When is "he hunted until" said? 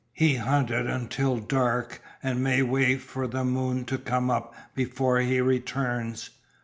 0.13-1.37